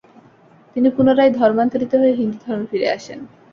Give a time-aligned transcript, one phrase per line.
[0.75, 3.19] তিনি পুনরায় ধর্মান্তরিত হয়ে হিন্দু ধর্মে ফিরে আসেন।